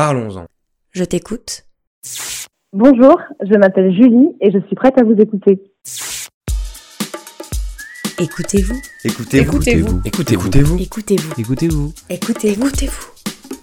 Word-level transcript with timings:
Parlons-en. 0.00 0.46
Je 0.92 1.04
t'écoute. 1.04 1.66
Bonjour, 2.72 3.20
je 3.42 3.54
m'appelle 3.58 3.92
Julie 3.94 4.30
et 4.40 4.50
je 4.50 4.58
suis 4.66 4.74
prête 4.74 4.98
à 4.98 5.04
vous 5.04 5.12
écouter. 5.12 5.60
Écoutez-vous. 8.18 8.80
Écoutez-vous. 9.04 9.58
Écoutez-vous. 9.58 10.00
Écoutez-vous. 10.06 10.78
Écoutez-vous. 10.78 10.78
Écoutez-vous. 10.78 11.36
Écoutez-vous. 11.36 11.92
Écoutez-vous. 12.08 12.70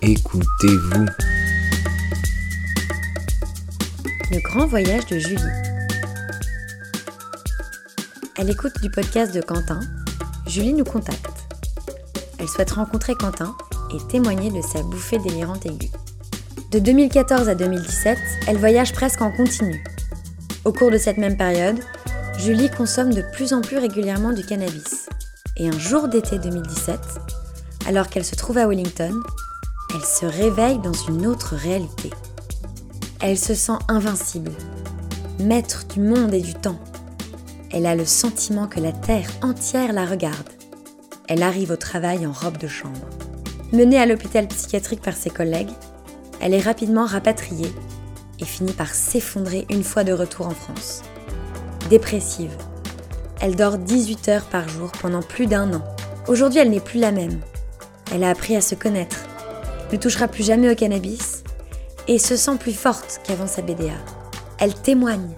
Écoutez-vous. 0.04 1.06
Le 4.30 4.40
grand 4.44 4.68
voyage 4.68 5.08
de 5.08 5.18
Julie. 5.18 5.42
Elle 8.38 8.52
écoute 8.52 8.74
du 8.84 8.92
podcast 8.92 9.34
de 9.34 9.42
Quentin. 9.42 9.80
Julie 10.46 10.74
nous 10.74 10.86
contacte. 10.86 11.48
Elle 12.38 12.48
souhaite 12.48 12.74
rencontrer 12.74 13.16
Quentin 13.16 13.56
et 13.92 14.08
témoigner 14.08 14.52
de 14.52 14.62
sa 14.62 14.84
bouffée 14.84 15.18
délirante 15.18 15.66
aiguë. 15.66 15.90
De 16.70 16.80
2014 16.80 17.48
à 17.48 17.56
2017, 17.56 18.18
elle 18.46 18.58
voyage 18.58 18.92
presque 18.92 19.22
en 19.22 19.32
continu. 19.32 19.82
Au 20.66 20.74
cours 20.74 20.92
de 20.92 20.98
cette 20.98 21.18
même 21.18 21.38
période, 21.38 21.80
Julie 22.40 22.70
consomme 22.70 23.14
de 23.14 23.24
plus 23.34 23.54
en 23.54 23.62
plus 23.62 23.78
régulièrement 23.78 24.34
du 24.34 24.46
cannabis. 24.46 25.08
Et 25.56 25.70
un 25.70 25.80
jour 25.80 26.10
d'été 26.10 26.40
2017, 26.40 27.00
alors 27.88 28.10
qu'elle 28.10 28.26
se 28.26 28.36
trouve 28.36 28.58
à 28.58 28.68
Wellington, 28.68 29.14
elle 29.96 30.04
se 30.04 30.26
réveille 30.26 30.80
dans 30.80 30.92
une 30.92 31.26
autre 31.26 31.56
réalité. 31.56 32.10
Elle 33.22 33.38
se 33.38 33.56
sent 33.56 33.80
invincible, 33.88 34.52
maître 35.40 35.86
du 35.94 36.02
monde 36.02 36.34
et 36.34 36.42
du 36.42 36.54
temps. 36.54 36.80
Elle 37.72 37.86
a 37.86 37.96
le 37.96 38.06
sentiment 38.06 38.68
que 38.68 38.82
la 38.82 38.92
Terre 38.92 39.30
entière 39.42 39.94
la 39.94 40.06
regarde. 40.06 40.50
Elle 41.30 41.44
arrive 41.44 41.72
au 41.72 41.78
travail 41.78 42.28
en 42.28 42.34
robe 42.34 42.58
de 42.58 42.68
chambre. 42.68 43.08
Menée 43.72 44.00
à 44.00 44.06
l'hôpital 44.06 44.50
psychiatrique 44.50 45.02
par 45.02 45.16
ses 45.16 45.30
collègues, 45.30 45.72
elle 46.42 46.54
est 46.54 46.62
rapidement 46.62 47.06
rapatriée 47.06 47.74
et 48.40 48.46
finit 48.46 48.74
par 48.74 48.94
s'effondrer 48.94 49.66
une 49.70 49.84
fois 49.84 50.04
de 50.04 50.14
retour 50.14 50.48
en 50.48 50.52
France. 50.52 51.02
Dépressive, 51.90 52.56
elle 53.40 53.56
dort 53.56 53.78
18 53.78 54.30
heures 54.30 54.46
par 54.46 54.68
jour 54.68 54.92
pendant 55.02 55.22
plus 55.22 55.48
d'un 55.48 55.74
an. 55.74 55.84
Aujourd'hui, 56.28 56.60
elle 56.60 56.70
n'est 56.70 56.80
plus 56.80 57.00
la 57.00 57.12
même. 57.12 57.40
Elle 58.14 58.24
a 58.24 58.30
appris 58.30 58.56
à 58.56 58.62
se 58.62 58.76
connaître, 58.76 59.26
ne 59.92 59.98
touchera 59.98 60.28
plus 60.28 60.44
jamais 60.44 60.72
au 60.72 60.76
cannabis 60.76 61.44
et 62.08 62.20
se 62.20 62.36
sent 62.36 62.58
plus 62.60 62.74
forte 62.74 63.22
qu'avant 63.24 63.48
sa 63.48 63.62
BDA. 63.62 63.94
Elle 64.60 64.74
témoigne. 64.74 65.34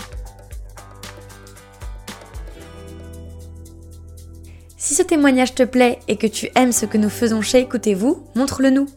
Si 4.78 4.96
ce 4.96 5.04
témoignage 5.04 5.56
te 5.56 5.64
plaît 5.64 6.00
et 6.08 6.16
que 6.16 6.28
tu 6.28 6.50
aimes 6.56 6.72
ce 6.72 6.86
que 6.86 6.98
nous 6.98 7.10
faisons 7.10 7.42
chez 7.42 7.60
Écoutez-vous, 7.60 8.24
montre-le 8.36 8.70
nous. 8.70 8.88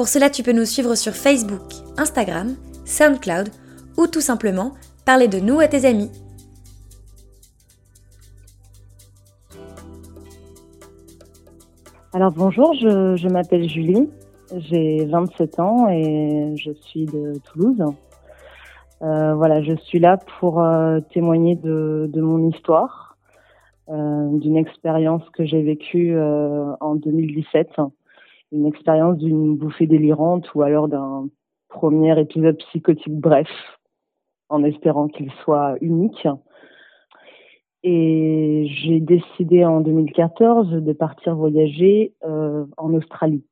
Pour 0.00 0.08
cela, 0.08 0.30
tu 0.30 0.42
peux 0.42 0.52
nous 0.52 0.64
suivre 0.64 0.94
sur 0.94 1.12
Facebook, 1.12 1.60
Instagram, 1.98 2.56
SoundCloud 2.86 3.50
ou 3.98 4.06
tout 4.06 4.22
simplement 4.22 4.72
parler 5.04 5.28
de 5.28 5.40
nous 5.40 5.60
à 5.60 5.68
tes 5.68 5.84
amis. 5.84 6.10
Alors 12.14 12.32
bonjour, 12.32 12.72
je, 12.72 13.28
m'appelle 13.28 13.68
Julie, 13.68 14.08
j'ai 14.56 15.04
27 15.04 15.60
ans 15.60 15.90
et 15.90 16.54
je 16.56 16.70
suis 16.72 17.04
de 17.04 17.34
Toulouse. 17.44 17.84
Euh, 19.02 19.34
voilà, 19.34 19.60
je 19.60 19.74
suis 19.74 19.98
là 19.98 20.16
pour 20.38 20.62
euh, 20.62 21.00
témoigner 21.12 21.56
de, 21.56 22.10
mon 22.14 22.48
histoire, 22.48 23.18
euh, 23.90 24.28
d'une 24.38 24.56
expérience 24.56 25.28
que 25.34 25.44
j'ai 25.44 25.62
vécue 25.62 26.18
en 26.18 26.94
2017, 26.94 27.68
une 28.52 28.66
expérience 28.66 29.18
d'une 29.18 29.56
bouffée 29.56 29.86
délirante 29.86 30.52
ou 30.54 30.62
alors 30.62 30.88
d'un 30.88 31.28
premier 31.68 32.18
épisode 32.20 32.58
psychotique 32.58 33.14
bref, 33.14 33.48
en 34.48 34.64
espérant 34.64 35.08
qu'il 35.08 35.30
soit 35.44 35.76
unique. 35.80 36.26
Et 37.82 38.66
j'ai 38.68 39.00
décidé 39.00 39.64
en 39.64 39.80
2014 39.80 40.70
de 40.82 40.92
partir 40.92 41.34
voyager 41.34 42.12
euh, 42.24 42.66
en 42.76 42.92
Australie. 42.92 43.44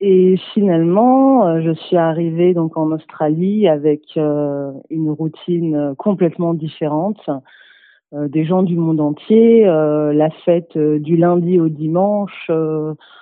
Et 0.00 0.36
finalement, 0.52 1.46
euh, 1.46 1.60
je 1.60 1.72
suis 1.72 1.96
arrivée 1.96 2.54
donc 2.54 2.76
en 2.76 2.90
Australie 2.90 3.68
avec 3.68 4.02
euh, 4.16 4.72
une 4.90 5.10
routine 5.10 5.94
complètement 5.96 6.54
différente, 6.54 7.20
des 8.12 8.44
gens 8.44 8.62
du 8.62 8.76
monde 8.76 9.00
entier, 9.00 9.66
euh, 9.66 10.12
la 10.12 10.30
fête 10.44 10.76
euh, 10.76 10.98
du 10.98 11.16
lundi 11.16 11.60
au 11.60 11.68
dimanche. 11.68 12.50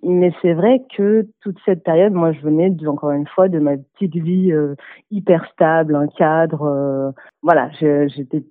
mais 0.02 0.32
c'est 0.42 0.54
vrai 0.54 0.82
que 0.96 1.26
toute 1.40 1.56
cette 1.64 1.82
période, 1.82 2.12
moi, 2.12 2.32
je 2.32 2.40
venais 2.40 2.70
de, 2.70 2.86
encore 2.86 3.10
une 3.10 3.26
fois 3.26 3.48
de 3.48 3.58
ma 3.58 3.76
petite 3.76 4.16
vie 4.16 4.52
hyper 5.10 5.46
stable, 5.52 5.96
un 5.96 6.08
cadre. 6.08 7.12
voilà, 7.42 7.70
j'étais 7.72 8.44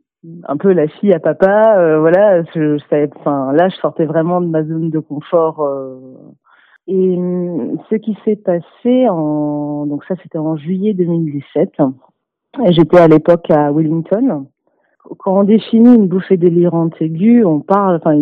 un 0.47 0.57
peu 0.57 0.71
la 0.73 0.87
fille 0.87 1.13
à 1.13 1.19
papa. 1.19 1.77
Euh, 1.77 1.99
voilà, 1.99 2.43
je, 2.55 2.77
je 2.77 3.17
enfin 3.19 3.53
là, 3.53 3.69
je 3.69 3.75
sortais 3.77 4.05
vraiment 4.05 4.41
de 4.41 4.47
ma 4.47 4.63
zone 4.63 4.89
de 4.89 4.99
confort. 4.99 5.61
Euh. 5.61 5.99
et 6.87 7.15
ce 7.89 7.95
qui 7.95 8.17
s'est 8.25 8.37
passé 8.37 9.07
en, 9.09 9.85
donc 9.85 10.03
ça, 10.05 10.15
c'était 10.21 10.37
en 10.37 10.55
juillet 10.55 10.93
2017. 10.93 11.71
J'étais 12.69 12.97
à 12.97 13.07
l'époque 13.07 13.49
à 13.49 13.71
Wellington. 13.71 14.45
Quand 15.19 15.39
on 15.39 15.43
définit 15.43 15.95
une 15.95 16.07
bouffée 16.07 16.37
délirante 16.37 16.95
aiguë, 17.01 17.43
on 17.45 17.59
parle, 17.59 17.97
enfin, 17.97 18.15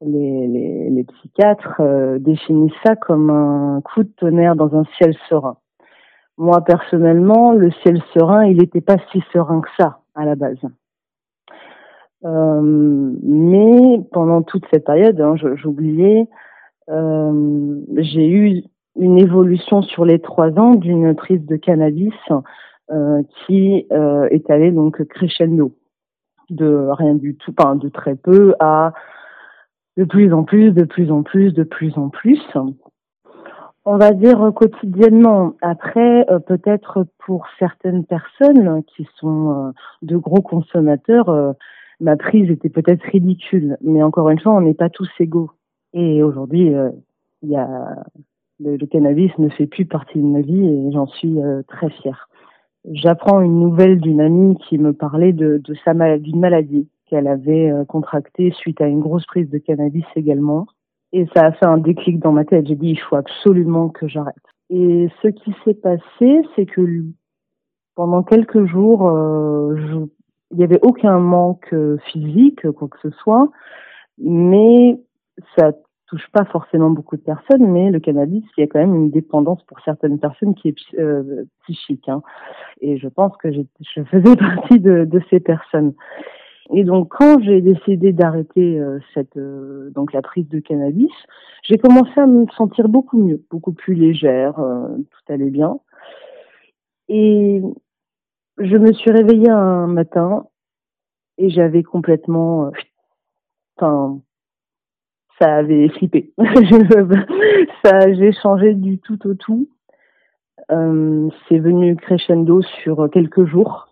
les, 0.00 1.04
psychiatres 1.04 1.80
euh, 1.80 2.18
définissent 2.18 2.72
ça 2.84 2.96
comme 2.96 3.30
un 3.30 3.80
coup 3.80 4.02
de 4.02 4.10
tonnerre 4.16 4.56
dans 4.56 4.74
un 4.76 4.84
ciel 4.96 5.14
serein. 5.28 5.56
Moi, 6.36 6.62
personnellement, 6.64 7.52
le 7.52 7.70
ciel 7.82 8.00
serein, 8.14 8.44
il 8.44 8.58
n'était 8.58 8.80
pas 8.80 8.96
si 9.10 9.22
serein 9.32 9.60
que 9.60 9.70
ça 9.78 10.00
à 10.14 10.24
la 10.24 10.36
base. 10.36 10.60
Euh, 12.24 12.60
mais 13.22 14.00
pendant 14.12 14.42
toute 14.42 14.64
cette 14.70 14.84
période, 14.84 15.20
hein, 15.20 15.34
j'oubliais, 15.54 16.28
euh, 16.90 17.80
j'ai 17.96 18.28
eu 18.28 18.62
une 18.96 19.18
évolution 19.18 19.82
sur 19.82 20.04
les 20.04 20.18
trois 20.18 20.50
ans 20.58 20.74
d'une 20.74 21.14
prise 21.14 21.44
de 21.46 21.56
cannabis 21.56 22.14
qui 23.46 23.86
euh, 23.92 24.28
est 24.30 24.48
allée 24.50 24.72
donc 24.72 25.02
crescendo 25.04 25.72
de 26.50 26.88
rien 26.92 27.14
du 27.14 27.36
tout, 27.36 27.52
enfin 27.58 27.76
de 27.76 27.88
très 27.88 28.14
peu 28.14 28.54
à 28.60 28.92
de 29.96 30.04
plus 30.04 30.32
en 30.32 30.44
plus, 30.44 30.72
de 30.72 30.84
plus 30.84 31.10
en 31.10 31.22
plus, 31.22 31.52
de 31.52 31.64
plus 31.64 31.98
en 31.98 32.08
plus 32.08 32.40
on 33.90 33.96
va 33.96 34.12
dire 34.12 34.52
quotidiennement. 34.54 35.54
Après, 35.62 36.30
euh, 36.30 36.38
peut-être 36.40 37.06
pour 37.24 37.46
certaines 37.58 38.04
personnes 38.04 38.82
qui 38.84 39.08
sont 39.16 39.50
euh, 39.50 39.70
de 40.02 40.18
gros 40.18 40.42
consommateurs, 40.42 41.30
euh, 41.30 41.52
ma 41.98 42.18
prise 42.18 42.50
était 42.50 42.68
peut-être 42.68 43.02
ridicule. 43.04 43.78
Mais 43.80 44.02
encore 44.02 44.28
une 44.28 44.40
fois, 44.40 44.52
on 44.52 44.60
n'est 44.60 44.74
pas 44.74 44.90
tous 44.90 45.08
égaux. 45.20 45.50
Et 45.94 46.22
aujourd'hui, 46.22 46.70
il 47.42 47.48
y 47.48 47.56
a 47.56 48.04
le, 48.60 48.76
le, 48.76 48.86
cannabis 48.86 49.30
ne 49.38 49.48
fait 49.48 49.66
plus 49.66 49.86
partie 49.86 50.18
de 50.18 50.26
ma 50.26 50.42
vie 50.42 50.66
et 50.66 50.92
j'en 50.92 51.06
suis 51.06 51.38
très 51.66 51.88
fière. 51.88 52.28
J'apprends 52.90 53.40
une 53.40 53.60
nouvelle 53.60 54.00
d'une 54.00 54.20
amie 54.20 54.56
qui 54.68 54.78
me 54.78 54.92
parlait 54.92 55.32
de, 55.32 55.60
sa 55.84 55.94
d'une 56.18 56.40
maladie 56.40 56.88
qu'elle 57.06 57.26
avait 57.26 57.72
contractée 57.88 58.52
suite 58.52 58.80
à 58.80 58.86
une 58.86 59.00
grosse 59.00 59.26
prise 59.26 59.48
de 59.50 59.58
cannabis 59.58 60.04
également 60.14 60.66
et 61.12 61.26
ça 61.34 61.46
a 61.46 61.52
fait 61.52 61.66
un 61.66 61.78
déclic 61.78 62.18
dans 62.18 62.32
ma 62.32 62.44
tête. 62.44 62.66
J'ai 62.66 62.74
dit, 62.74 62.90
il 62.90 63.00
faut 63.00 63.16
absolument 63.16 63.88
que 63.88 64.08
j'arrête. 64.08 64.36
Et 64.70 65.08
ce 65.22 65.28
qui 65.28 65.54
s'est 65.64 65.74
passé, 65.74 66.42
c'est 66.54 66.66
que 66.66 67.04
pendant 67.94 68.22
quelques 68.22 68.66
jours, 68.66 69.08
euh, 69.08 70.06
il 70.50 70.58
n'y 70.58 70.64
avait 70.64 70.80
aucun 70.82 71.18
manque 71.18 71.74
physique, 72.10 72.70
quoi 72.72 72.88
que 72.88 72.98
ce 73.02 73.10
soit, 73.10 73.50
mais 74.18 75.00
ça 75.56 75.72
touche 76.08 76.26
pas 76.32 76.44
forcément 76.46 76.90
beaucoup 76.90 77.16
de 77.16 77.22
personnes, 77.22 77.70
mais 77.70 77.90
le 77.90 78.00
cannabis, 78.00 78.44
il 78.56 78.60
y 78.60 78.64
a 78.64 78.66
quand 78.66 78.80
même 78.80 78.94
une 78.94 79.10
dépendance 79.10 79.62
pour 79.64 79.78
certaines 79.80 80.18
personnes 80.18 80.54
qui 80.54 80.68
est 80.68 80.98
euh, 80.98 81.44
psychique. 81.64 82.08
Hein. 82.08 82.22
Et 82.80 82.98
je 82.98 83.08
pense 83.08 83.36
que 83.36 83.52
je 83.52 84.02
faisais 84.04 84.36
partie 84.36 84.80
de, 84.80 85.04
de 85.04 85.20
ces 85.30 85.40
personnes. 85.40 85.94
Et 86.70 86.84
donc, 86.84 87.08
quand 87.10 87.40
j'ai 87.40 87.60
décidé 87.60 88.12
d'arrêter 88.12 88.78
euh, 88.78 88.98
cette 89.14 89.36
euh, 89.36 89.90
donc 89.90 90.12
la 90.12 90.20
prise 90.20 90.48
de 90.48 90.60
cannabis, 90.60 91.12
j'ai 91.62 91.78
commencé 91.78 92.12
à 92.16 92.26
me 92.26 92.46
sentir 92.56 92.88
beaucoup 92.88 93.18
mieux, 93.18 93.42
beaucoup 93.50 93.72
plus 93.72 93.94
légère, 93.94 94.58
euh, 94.58 94.88
tout 94.96 95.32
allait 95.32 95.50
bien. 95.50 95.80
Et 97.08 97.62
je 98.58 98.76
me 98.76 98.92
suis 98.92 99.10
réveillée 99.10 99.48
un 99.48 99.86
matin 99.86 100.46
et 101.38 101.48
j'avais 101.48 101.82
complètement, 101.82 102.70
enfin, 103.76 104.20
ça 105.40 105.56
avait 105.56 105.88
flippé. 105.90 106.32
ça, 107.84 108.12
j'ai 108.12 108.32
changé 108.32 108.74
du 108.74 108.98
tout 108.98 109.26
au 109.26 109.34
tout. 109.34 109.68
c'est 110.68 111.58
venu 111.58 111.96
crescendo 111.96 112.62
sur 112.82 113.08
quelques 113.10 113.44
jours 113.44 113.88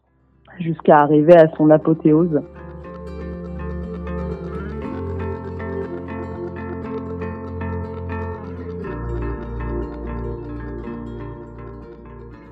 jusqu'à 0.58 1.00
arriver 1.00 1.36
à 1.36 1.48
son 1.56 1.70
apothéose. 1.70 2.40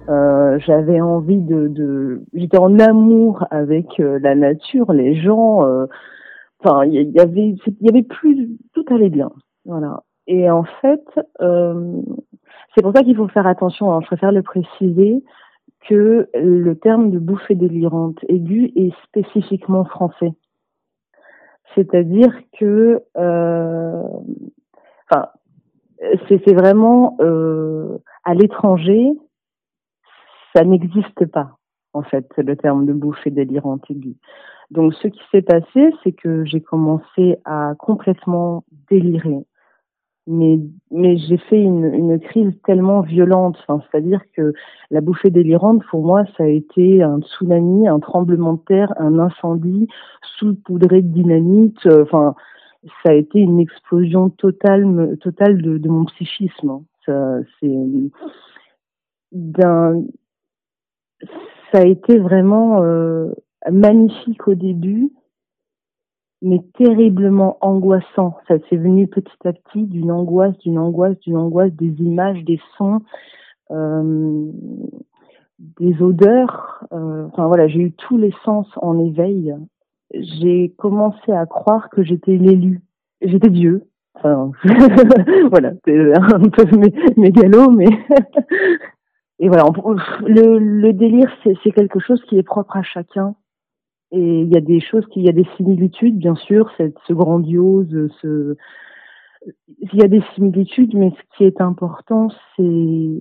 Euh, 0.09 0.59
j'avais 0.59 1.01
envie 1.01 1.41
de, 1.41 2.21
j'étais 2.35 2.59
en 2.59 2.79
amour 2.79 3.47
avec 3.51 3.99
euh, 4.01 4.19
la 4.21 4.35
nature, 4.35 4.93
les 4.93 5.15
gens. 5.15 5.67
Euh, 5.67 5.87
enfin, 6.65 6.85
il 6.87 7.11
y, 7.11 7.21
avait, 7.21 8.03
plus, 8.03 8.59
tout 8.73 8.85
allait 8.91 9.11
bien. 9.11 9.31
Voilà. 9.65 10.03
Et 10.27 10.51
en 10.51 10.65
fait, 10.65 11.05
euh, 11.41 12.01
c'est 12.75 12.83
pour 12.83 12.93
ça 12.95 13.03
qu'il 13.03 13.17
faut 13.17 13.29
faire 13.29 13.47
attention. 13.47 13.93
Hein, 13.93 14.01
je 14.01 14.07
préfère 14.07 14.33
le 14.33 14.43
préciser 14.43 15.23
que 15.89 16.29
le 16.35 16.75
terme 16.77 17.11
de 17.11 17.19
bouffée 17.19 17.55
délirante 17.55 18.19
aiguë 18.29 18.73
est 18.75 18.93
spécifiquement 19.05 19.85
français. 19.85 20.33
C'est-à-dire 21.75 22.33
que, 22.59 23.03
euh, 23.17 24.03
enfin, 25.11 25.29
c'est 26.29 26.55
vraiment 26.55 27.17
euh, 27.21 27.99
à 28.25 28.35
l'étranger, 28.35 29.13
ça 30.55 30.65
n'existe 30.65 31.27
pas 31.27 31.59
en 31.93 32.03
fait 32.03 32.27
le 32.39 32.57
terme 32.57 32.87
de 32.87 32.93
bouffée 32.93 33.31
délirante 33.31 33.85
aiguë. 33.91 34.17
Donc 34.71 34.95
ce 34.95 35.09
qui 35.09 35.21
s'est 35.31 35.43
passé, 35.43 35.91
c'est 36.03 36.13
que 36.13 36.45
j'ai 36.45 36.61
commencé 36.61 37.37
à 37.45 37.75
complètement 37.79 38.65
délirer. 38.91 39.45
Mais 40.27 40.59
mais 40.91 41.19
j'ai 41.19 41.37
fait 41.37 41.61
une, 41.61 41.85
une 41.85 42.19
crise 42.19 42.53
tellement 42.65 43.03
violente. 43.03 43.59
Enfin 43.67 43.85
c'est-à-dire 43.91 44.23
que 44.35 44.55
la 44.91 45.03
bouffée 45.03 45.31
délirante 45.31 45.85
pour 45.91 46.03
moi 46.03 46.25
ça 46.39 46.45
a 46.45 46.49
été 46.49 47.03
un 47.03 47.21
tsunami 47.21 47.87
un 47.89 48.01
tremblement 48.01 48.55
de 48.55 48.61
terre 48.67 48.95
un 48.97 49.19
incendie 49.19 49.87
saupoudré 50.39 51.03
de 51.03 51.09
dynamite. 51.09 51.87
Enfin 51.87 52.35
ça 53.03 53.11
a 53.11 53.15
été 53.15 53.39
une 53.39 53.61
explosion 53.61 54.31
totale 54.31 55.19
totale 55.21 55.61
de, 55.61 55.77
de 55.77 55.89
mon 55.91 56.07
psychisme. 56.07 56.81
Ça 57.05 57.41
c'est 57.61 57.77
d'un 59.33 60.05
ça 61.71 61.81
a 61.81 61.87
été 61.87 62.19
vraiment 62.19 62.83
euh, 62.83 63.33
magnifique 63.71 64.47
au 64.49 64.55
début 64.55 65.13
mais 66.45 66.63
terriblement 66.77 67.57
angoissant. 67.63 68.37
Ça 68.47 68.57
s'est 68.69 68.77
venu 68.77 69.09
petit 69.09 69.33
à 69.45 69.53
petit 69.53 69.85
d'une 69.85 70.13
angoisse, 70.13 70.57
d'une 70.59 70.79
angoisse, 70.79 71.19
d'une 71.21 71.39
angoisse, 71.39 71.73
des 71.73 72.03
images, 72.03 72.45
des 72.45 72.61
sons, 72.77 73.01
euh, 73.71 74.51
des 75.81 76.03
odeurs. 76.03 76.85
Euh, 76.93 77.27
enfin 77.33 77.47
voilà, 77.47 77.67
j'ai 77.67 77.81
eu 77.81 77.93
tous 77.93 78.19
les 78.19 78.35
sens 78.45 78.67
en 78.77 78.99
éveil. 78.99 79.55
J'ai 80.13 80.75
commencé 80.77 81.33
à 81.33 81.47
croire 81.47 81.89
que 81.89 82.03
j'étais 82.03 82.37
l'élu. 82.37 82.83
J'étais 83.23 83.51
Dieu. 83.51 83.89
Enfin, 84.15 84.53
voilà, 85.51 85.73
c'est 85.85 86.15
un 86.15 86.49
peu 86.51 86.65
mégalo, 87.17 87.71
mais 87.71 87.89
et 89.39 89.49
voilà. 89.49 89.65
Le, 90.27 90.59
le 90.59 90.93
délire, 90.93 91.33
c'est 91.43 91.73
quelque 91.73 92.01
chose 92.01 92.23
qui 92.29 92.39
est 92.39 92.43
propre 92.43 92.77
à 92.77 92.83
chacun 92.83 93.35
et 94.15 94.43
il 94.43 94.49
y 94.53 94.57
a 94.57 94.61
des 94.61 94.81
choses, 94.81 95.05
qui, 95.07 95.21
il 95.21 95.27
y 95.27 95.29
a 95.29 95.33
des 95.33 95.47
similitudes, 95.57 96.17
bien 96.17 96.37
sûr, 96.37 96.71
cette, 96.77 96.97
ce 97.07 97.13
grandiose, 97.13 98.11
ce, 98.23 98.57
il 99.79 99.95
y 99.95 100.05
a 100.05 100.09
des 100.09 100.23
similitudes, 100.35 100.95
mais 100.95 101.11
ce 101.11 101.37
qui 101.37 101.45
est 101.45 101.61
important, 101.61 102.29
c'est, 102.57 103.19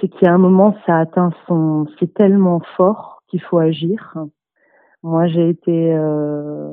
c'est 0.00 0.26
a 0.26 0.32
un 0.32 0.38
moment, 0.38 0.74
ça 0.84 0.98
atteint 0.98 1.30
son, 1.46 1.86
c'est 1.98 2.12
tellement 2.12 2.60
fort 2.76 3.22
qu'il 3.28 3.40
faut 3.40 3.58
agir. 3.58 4.16
Moi, 5.04 5.28
j'ai 5.28 5.48
été, 5.48 5.94
euh, 5.94 6.72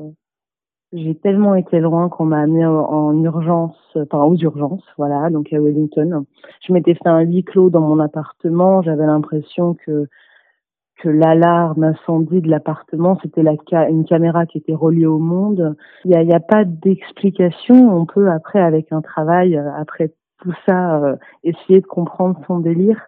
j'ai 0.92 1.14
tellement 1.14 1.54
été 1.54 1.78
loin 1.78 2.08
qu'on 2.08 2.24
m'a 2.24 2.40
amené 2.40 2.66
en 2.66 3.22
urgence, 3.22 3.76
enfin 3.94 4.24
aux 4.24 4.36
urgences, 4.36 4.84
voilà, 4.98 5.30
donc 5.30 5.52
à 5.52 5.60
Wellington. 5.60 6.24
Je 6.60 6.72
m'étais 6.72 6.94
fait 6.94 7.08
un 7.08 7.20
huis 7.20 7.44
clos 7.44 7.70
dans 7.70 7.82
mon 7.82 8.00
appartement. 8.00 8.82
J'avais 8.82 9.06
l'impression 9.06 9.74
que 9.74 10.08
que 10.96 11.08
l'alarme 11.08 11.84
incendie 11.84 12.40
de 12.40 12.48
l'appartement, 12.48 13.18
c'était 13.22 13.42
la 13.42 13.54
une 13.88 14.04
caméra 14.04 14.46
qui 14.46 14.58
était 14.58 14.74
reliée 14.74 15.06
au 15.06 15.18
monde. 15.18 15.76
Il 16.04 16.10
n'y 16.10 16.32
a, 16.32 16.36
a, 16.36 16.40
pas 16.40 16.64
d'explication. 16.64 17.94
On 17.94 18.06
peut 18.06 18.30
après, 18.30 18.60
avec 18.60 18.92
un 18.92 19.02
travail, 19.02 19.56
euh, 19.56 19.70
après 19.76 20.14
tout 20.40 20.54
ça, 20.66 21.02
euh, 21.02 21.16
essayer 21.44 21.80
de 21.80 21.86
comprendre 21.86 22.40
son 22.46 22.60
délire. 22.60 23.00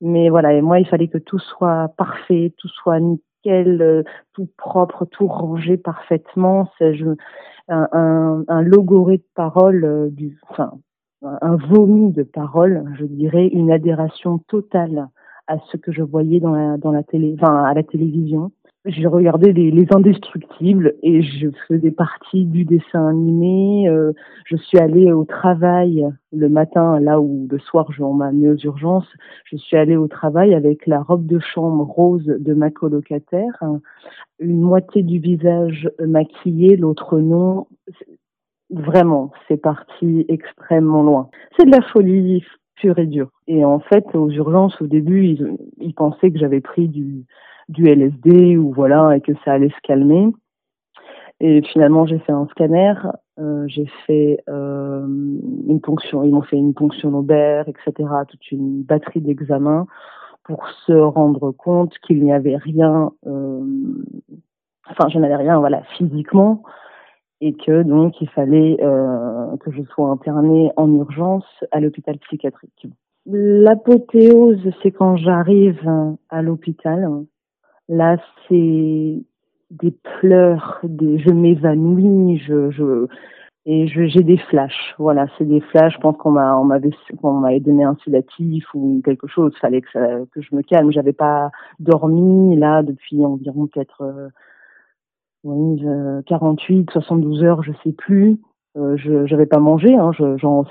Mais 0.00 0.30
voilà, 0.30 0.52
et 0.54 0.62
moi, 0.62 0.80
il 0.80 0.86
fallait 0.86 1.08
que 1.08 1.18
tout 1.18 1.38
soit 1.38 1.92
parfait, 1.96 2.54
tout 2.58 2.68
soit 2.68 2.98
nickel, 2.98 3.82
euh, 3.82 4.02
tout 4.32 4.48
propre, 4.56 5.04
tout 5.04 5.26
rangé 5.26 5.76
parfaitement. 5.76 6.70
C'est 6.78 6.94
un, 7.68 7.88
un, 7.92 8.42
un, 8.48 8.62
logoré 8.62 9.18
de 9.18 9.26
paroles, 9.34 10.08
du, 10.12 10.38
enfin, 10.48 10.72
un 11.22 11.56
vomi 11.56 12.12
de 12.12 12.22
paroles, 12.22 12.84
je 12.98 13.04
dirais, 13.04 13.46
une 13.48 13.70
adhération 13.70 14.38
totale 14.38 15.08
à 15.46 15.58
ce 15.70 15.76
que 15.76 15.92
je 15.92 16.02
voyais 16.02 16.40
dans 16.40 16.52
la, 16.54 17.02
télé, 17.02 17.36
enfin, 17.40 17.64
à 17.64 17.74
la 17.74 17.82
télévision. 17.82 18.52
J'ai 18.84 19.06
regardé 19.06 19.52
les, 19.52 19.70
les, 19.70 19.86
Indestructibles 19.94 20.94
et 21.04 21.22
je 21.22 21.48
faisais 21.68 21.92
partie 21.92 22.44
du 22.46 22.64
dessin 22.64 23.06
animé. 23.06 23.88
Euh, 23.88 24.12
je 24.44 24.56
suis 24.56 24.78
allée 24.78 25.12
au 25.12 25.24
travail 25.24 26.04
le 26.32 26.48
matin, 26.48 26.98
là 26.98 27.20
où 27.20 27.46
le 27.48 27.58
soir 27.60 27.86
on 28.00 28.14
m'a 28.14 28.32
mis 28.32 28.48
aux 28.48 28.56
urgences. 28.56 29.06
Je 29.44 29.56
suis 29.56 29.76
allée 29.76 29.96
au 29.96 30.08
travail 30.08 30.52
avec 30.54 30.86
la 30.88 31.00
robe 31.00 31.26
de 31.26 31.38
chambre 31.38 31.84
rose 31.84 32.26
de 32.26 32.54
ma 32.54 32.70
colocataire, 32.70 33.62
une 34.40 34.60
moitié 34.60 35.04
du 35.04 35.20
visage 35.20 35.88
maquillé, 36.00 36.76
l'autre 36.76 37.20
non. 37.20 37.68
Vraiment, 38.70 39.30
c'est 39.46 39.58
parti 39.58 40.24
extrêmement 40.28 41.04
loin. 41.04 41.28
C'est 41.56 41.66
de 41.66 41.70
la 41.70 41.82
folie 41.82 42.42
et 42.84 43.06
dur. 43.06 43.30
Et 43.46 43.64
en 43.64 43.80
fait, 43.80 44.04
aux 44.14 44.30
urgences, 44.30 44.80
au 44.80 44.86
début, 44.86 45.36
ils, 45.78 45.94
pensaient 45.94 46.30
que 46.30 46.38
j'avais 46.38 46.60
pris 46.60 46.88
du, 46.88 47.24
du 47.68 47.88
LSD 47.88 48.56
ou 48.56 48.72
voilà, 48.72 49.16
et 49.16 49.20
que 49.20 49.32
ça 49.44 49.52
allait 49.52 49.70
se 49.70 49.80
calmer. 49.82 50.32
Et 51.40 51.62
finalement, 51.62 52.06
j'ai 52.06 52.18
fait 52.20 52.32
un 52.32 52.46
scanner, 52.48 52.94
euh, 53.40 53.64
j'ai 53.66 53.86
fait 54.06 54.38
euh, 54.48 55.04
une 55.04 55.80
ponction, 55.82 56.22
ils 56.22 56.32
m'ont 56.32 56.42
fait 56.42 56.56
une 56.56 56.74
ponction 56.74 57.10
lobaire, 57.10 57.66
etc., 57.68 58.08
toute 58.28 58.52
une 58.52 58.82
batterie 58.82 59.20
d'examens 59.20 59.86
pour 60.44 60.68
se 60.86 60.92
rendre 60.92 61.50
compte 61.52 61.98
qu'il 61.98 62.22
n'y 62.22 62.32
avait 62.32 62.56
rien, 62.56 63.12
euh, 63.26 63.64
enfin, 64.88 65.08
je 65.08 65.18
n'avais 65.18 65.36
rien, 65.36 65.58
voilà, 65.58 65.82
physiquement, 65.96 66.62
et 67.42 67.54
que 67.54 67.82
donc 67.82 68.20
il 68.20 68.28
fallait 68.30 68.78
euh, 68.80 69.56
que 69.58 69.72
je 69.72 69.82
sois 69.82 70.08
internée 70.08 70.70
en 70.76 70.90
urgence 70.94 71.44
à 71.72 71.80
l'hôpital 71.80 72.16
psychiatrique. 72.18 72.86
L'apothéose, 73.26 74.70
c'est 74.82 74.92
quand 74.92 75.16
j'arrive 75.16 75.80
à 76.30 76.40
l'hôpital. 76.40 77.06
Là, 77.88 78.16
c'est 78.48 79.22
des 79.70 79.94
pleurs, 80.20 80.78
des 80.84 81.18
je 81.18 81.30
m'évanouis, 81.30 82.38
je, 82.38 82.70
je 82.70 83.06
et 83.66 83.86
j'ai 83.86 84.22
des 84.22 84.38
flashs. 84.38 84.94
Voilà, 84.98 85.26
c'est 85.36 85.44
des 85.44 85.60
flashs. 85.60 85.94
Je 85.94 86.00
pense 86.00 86.16
qu'on 86.16 86.30
m'a 86.30 86.56
on 86.58 86.64
m'avait 86.64 86.90
qu'on 87.20 87.34
m'avait 87.34 87.60
donné 87.60 87.82
un 87.82 87.96
sédatif 88.04 88.64
ou 88.74 89.00
quelque 89.04 89.26
chose. 89.26 89.52
Fallait 89.60 89.80
que 89.80 89.90
ça, 89.92 90.00
que 90.32 90.40
je 90.42 90.54
me 90.54 90.62
calme. 90.62 90.92
J'avais 90.92 91.12
pas 91.12 91.50
dormi 91.80 92.56
là 92.56 92.82
depuis 92.82 93.24
environ 93.24 93.66
peut-être 93.66 94.30
48, 95.44 96.90
72 96.90 97.42
heures, 97.44 97.62
je 97.62 97.72
sais 97.84 97.92
plus. 97.92 98.38
Euh, 98.76 98.96
je 98.96 99.26
j'avais 99.26 99.46
pas 99.46 99.58
mangé, 99.58 99.94
hein, 99.94 100.12
je 100.12 100.38
j'en 100.38 100.64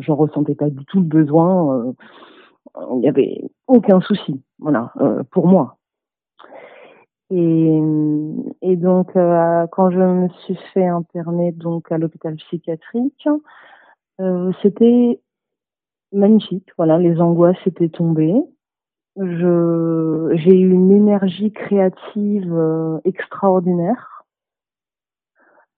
j'en 0.00 0.16
ressentais 0.16 0.54
pas 0.54 0.70
du 0.70 0.84
tout 0.86 1.00
le 1.00 1.06
besoin. 1.06 1.76
Euh, 1.76 1.92
il 2.92 2.98
n'y 3.00 3.08
avait 3.08 3.42
aucun 3.66 4.00
souci, 4.00 4.42
voilà, 4.58 4.92
euh, 5.00 5.22
pour 5.30 5.46
moi. 5.46 5.76
Et, 7.30 7.80
et 8.60 8.76
donc 8.76 9.16
euh, 9.16 9.66
quand 9.72 9.90
je 9.90 9.98
me 9.98 10.28
suis 10.44 10.58
fait 10.74 10.86
interner 10.86 11.52
donc 11.52 11.90
à 11.90 11.98
l'hôpital 11.98 12.36
psychiatrique, 12.36 13.26
euh, 14.20 14.52
c'était 14.62 15.20
magnifique. 16.12 16.68
Voilà, 16.76 16.98
les 16.98 17.20
angoisses 17.20 17.66
étaient 17.66 17.88
tombées. 17.88 18.34
Je 19.16 20.32
j'ai 20.36 20.58
eu 20.58 20.70
une 20.70 20.92
énergie 20.92 21.52
créative 21.52 22.54
extraordinaire. 23.04 24.11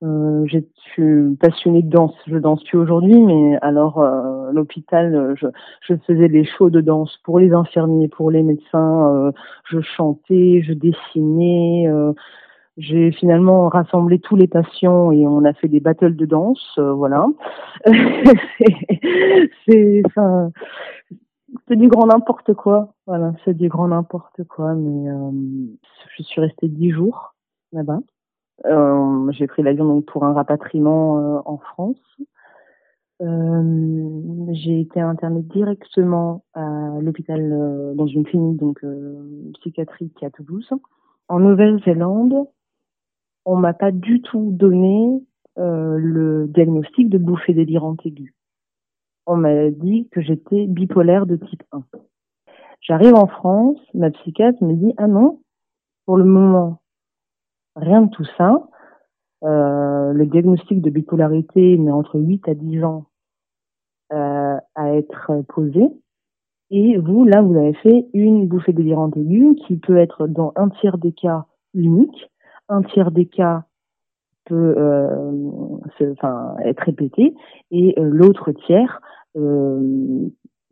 Euh, 0.05 0.45
je 0.47 0.59
suis 0.93 1.37
passionnée 1.37 1.83
de 1.83 1.89
danse. 1.89 2.15
Je 2.27 2.37
danse 2.37 2.63
plus 2.65 2.79
aujourd'hui, 2.79 3.21
mais 3.21 3.57
alors 3.63 4.01
euh, 4.01 4.53
l'hôpital, 4.53 5.15
euh, 5.15 5.35
je, 5.37 5.47
je, 5.83 5.95
faisais 6.07 6.29
des 6.29 6.45
shows 6.45 6.69
de 6.71 6.81
danse 6.81 7.19
pour 7.25 7.39
les 7.39 7.53
infirmiers, 7.53 8.09
pour 8.09 8.31
les 8.31 8.43
médecins. 8.43 9.15
Euh, 9.15 9.33
je 9.71 9.81
chantais, 9.81 10.63
je 10.63 10.75
dessinais. 10.75 11.87
Euh, 11.89 12.13
j'ai 12.77 13.13
finalement 13.13 13.69
rassemblé 13.69 14.19
tous 14.19 14.37
les 14.37 14.49
patients 14.49 15.13
et 15.13 15.27
on 15.27 15.45
a 15.45 15.55
fait 15.55 15.69
des 15.69 15.81
battles 15.81 16.17
de 16.17 16.27
danse. 16.27 16.79
voilà. 16.79 17.27
c'est, 19.69 20.03
c'est 21.69 21.77
du 21.77 21.89
grand 21.89 22.07
n'importe 22.07 22.53
quoi. 22.55 22.95
Voilà, 23.07 23.33
c'est 23.45 23.57
du 23.57 23.69
grand 23.69 23.89
n'importe 23.89 24.43
quoi. 24.49 24.75
Mais 24.75 25.09
je 26.17 26.23
suis 26.25 26.41
restée 26.41 26.69
dix 26.69 26.91
jours 26.91 27.35
là-bas. 27.73 28.01
Euh, 28.67 29.31
j'ai 29.33 29.47
pris 29.47 29.63
l'avion 29.63 29.85
donc 29.85 30.07
pour 30.07 30.25
un 30.25 30.33
rapatriement 30.33 31.19
euh, 31.19 31.41
en 31.45 31.59
France. 31.59 31.99
Euh, 33.23 34.53
j'ai 34.53 34.81
été 34.81 35.01
internée 35.01 35.43
directement 35.43 36.45
à 36.53 36.99
l'hôpital 37.01 37.41
euh, 37.41 37.95
dans 37.95 38.07
une 38.07 38.25
clinique 38.25 38.59
donc 38.59 38.83
euh, 38.83 39.53
psychiatrique 39.61 40.23
à 40.23 40.31
Toulouse. 40.31 40.69
En 41.29 41.39
Nouvelle-Zélande, 41.39 42.49
on 43.45 43.57
m'a 43.57 43.73
pas 43.73 43.93
du 43.93 44.21
tout 44.21 44.51
donné 44.53 45.23
le 45.57 46.47
diagnostic 46.49 47.09
de 47.09 47.19
bouffée 47.19 47.55
délirante 47.55 48.05
aiguë. 48.05 48.35
On 49.27 49.37
m'a 49.37 49.71
dit 49.71 50.09
que 50.11 50.21
j'étais 50.21 50.67
bipolaire 50.67 51.27
de 51.27 51.37
type 51.37 51.63
1. 51.71 51.85
J'arrive 52.81 53.15
en 53.15 53.29
France, 53.29 53.79
ma 53.95 54.11
psychiatre 54.11 54.63
me 54.65 54.75
dit 54.75 54.93
ah 54.97 55.07
non, 55.07 55.41
pour 56.07 56.17
le 56.17 56.25
moment, 56.25 56.81
rien 57.77 58.03
de 58.03 58.11
tout 58.11 58.27
ça. 58.37 58.69
Euh, 59.45 60.13
le 60.13 60.27
diagnostic 60.27 60.81
de 60.81 60.91
bipolarité 60.91 61.77
met 61.77 61.91
entre 61.91 62.19
8 62.19 62.49
à 62.49 62.55
10 62.55 62.85
ans 62.85 63.07
euh, 64.13 64.57
à 64.75 64.95
être 64.95 65.43
posé. 65.49 65.83
Et 66.71 66.97
vous, 66.97 67.25
là, 67.25 67.43
vous 67.43 67.57
avez 67.57 67.75
fait 67.75 68.07
une 68.15 68.49
bouffée 68.49 68.73
délirante 68.73 69.17
aiguë 69.17 69.55
qui 69.67 69.77
peut 69.77 69.99
être 69.99 70.27
dans 70.27 70.53
un 70.57 70.71
tiers 70.71 70.99
des 70.99 71.13
cas 71.13 71.45
unique, 71.75 72.31
un 72.69 72.83
tiers 72.83 73.11
des 73.11 73.27
cas 73.27 73.65
peut 74.47 74.75
euh, 74.77 75.79
être 76.65 76.81
répété, 76.81 77.35
et 77.71 77.95
l'autre 77.99 78.53
tiers 78.53 79.01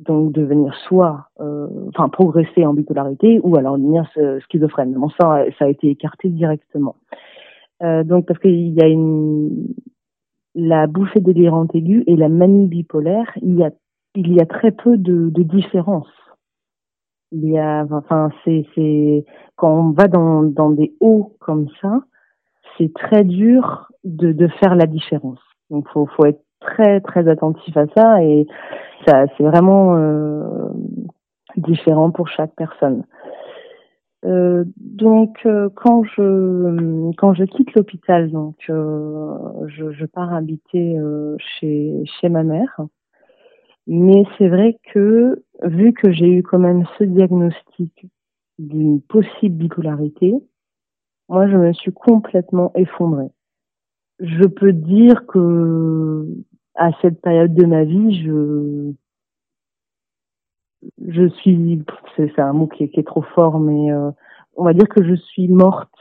donc 0.04 0.32
devenir 0.32 0.74
soit, 0.88 1.28
euh, 1.40 1.68
enfin 1.88 2.08
progresser 2.08 2.66
en 2.66 2.74
bipolarité 2.74 3.40
ou 3.42 3.56
alors 3.56 3.78
devenir 3.78 4.08
schizophrène. 4.40 4.92
Bon, 4.94 5.08
ça, 5.20 5.44
ça 5.58 5.66
a 5.66 5.68
été 5.68 5.88
écarté 5.90 6.28
directement. 6.28 6.96
Euh, 7.82 8.04
donc 8.04 8.26
parce 8.26 8.38
qu'il 8.38 8.68
y 8.68 8.82
a 8.82 8.88
une 8.88 9.74
la 10.54 10.86
bouffée 10.86 11.20
délirante 11.20 11.74
aiguë 11.74 12.04
et 12.06 12.16
la 12.16 12.28
manie 12.28 12.68
bipolaire, 12.68 13.30
il 13.40 13.56
y 13.56 13.64
a 13.64 13.70
il 14.14 14.32
y 14.32 14.40
a 14.40 14.46
très 14.46 14.72
peu 14.72 14.98
de, 14.98 15.30
de 15.30 15.42
différences. 15.42 16.12
Il 17.30 17.48
y 17.48 17.58
a, 17.58 17.86
enfin, 17.90 18.28
c'est 18.44 18.66
c'est 18.74 19.24
quand 19.56 19.72
on 19.72 19.90
va 19.92 20.08
dans 20.08 20.42
dans 20.42 20.70
des 20.70 20.94
hauts 21.00 21.36
comme 21.40 21.68
ça, 21.80 22.02
c'est 22.76 22.92
très 22.92 23.24
dur 23.24 23.88
de 24.04 24.32
de 24.32 24.48
faire 24.60 24.76
la 24.76 24.86
différence. 24.86 25.40
Donc 25.70 25.88
faut 25.88 26.06
faut 26.06 26.26
être 26.26 26.42
très 26.64 27.00
très 27.00 27.28
attentif 27.28 27.76
à 27.76 27.86
ça 27.96 28.22
et 28.22 28.46
ça 29.06 29.26
c'est 29.36 29.44
vraiment 29.44 29.96
euh, 29.96 30.70
différent 31.56 32.10
pour 32.10 32.28
chaque 32.28 32.54
personne. 32.56 33.04
Euh, 34.24 34.64
donc 34.76 35.40
euh, 35.46 35.68
quand 35.74 36.04
je 36.04 37.10
quand 37.16 37.34
je 37.34 37.42
quitte 37.42 37.74
l'hôpital 37.74 38.30
donc 38.30 38.54
euh, 38.70 39.36
je, 39.66 39.90
je, 39.90 40.06
pars 40.06 40.32
habiter 40.32 40.96
euh, 40.96 41.34
chez 41.38 42.04
chez 42.04 42.28
ma 42.28 42.44
mère 42.44 42.80
mais 43.88 44.22
c'est 44.38 44.46
vrai 44.46 44.78
que 44.92 45.42
vu 45.64 45.92
que 45.92 46.12
j'ai 46.12 46.28
eu 46.28 46.44
quand 46.44 46.60
même 46.60 46.84
ce 46.98 47.02
diagnostic 47.02 48.06
d'une 48.60 49.00
possible 49.00 49.56
bipolarité 49.56 50.34
moi 51.28 51.48
je 51.48 51.56
me 51.56 51.72
suis 51.72 51.92
complètement 51.92 52.70
effondrée 52.76 53.32
je 54.20 54.44
peux 54.44 54.72
dire 54.72 55.26
que 55.26 56.28
à 56.74 56.90
cette 57.00 57.20
période 57.20 57.54
de 57.54 57.66
ma 57.66 57.84
vie, 57.84 58.22
je 58.22 58.92
je 61.06 61.28
suis 61.28 61.84
c'est 62.16 62.38
un 62.38 62.52
mot 62.52 62.66
qui 62.66 62.84
est, 62.84 62.88
qui 62.88 63.00
est, 63.00 63.04
trop 63.04 63.22
fort, 63.22 63.60
mais 63.60 63.92
euh, 63.92 64.10
on 64.56 64.64
va 64.64 64.72
dire 64.72 64.88
que 64.88 65.04
je 65.04 65.14
suis 65.14 65.48
morte 65.48 65.94